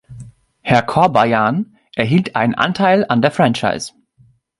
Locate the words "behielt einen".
1.95-2.55